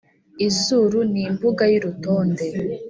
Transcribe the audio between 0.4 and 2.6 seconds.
Izuru ni imbuga y’urutonde,